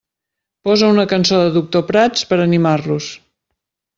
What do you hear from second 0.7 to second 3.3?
una cançó de Doctor Prats per animar-los.